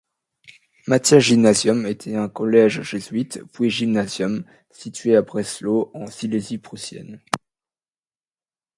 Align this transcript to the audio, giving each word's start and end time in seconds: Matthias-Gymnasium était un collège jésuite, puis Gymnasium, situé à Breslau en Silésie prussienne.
Matthias-Gymnasium 0.87 1.85
était 1.85 2.15
un 2.15 2.27
collège 2.27 2.81
jésuite, 2.81 3.43
puis 3.53 3.69
Gymnasium, 3.69 4.45
situé 4.71 5.15
à 5.15 5.21
Breslau 5.21 5.91
en 5.93 6.07
Silésie 6.07 6.57
prussienne. 6.57 7.21